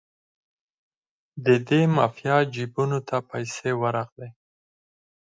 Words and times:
د 1.45 1.47
دې 1.67 1.81
مافیا 1.95 2.37
جیبونو 2.53 2.99
ته 3.07 3.17
پیسې 3.29 3.71
ورغلې. 3.81 4.29